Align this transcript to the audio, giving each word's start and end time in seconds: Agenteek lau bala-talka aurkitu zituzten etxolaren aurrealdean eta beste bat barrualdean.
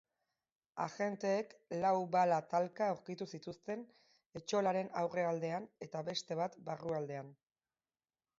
Agenteek 0.83 1.51
lau 1.83 1.91
bala-talka 2.15 2.87
aurkitu 2.93 3.27
zituzten 3.39 3.85
etxolaren 4.41 4.91
aurrealdean 5.03 5.69
eta 5.89 6.03
beste 6.11 6.41
bat 6.43 6.59
barrualdean. 6.73 7.33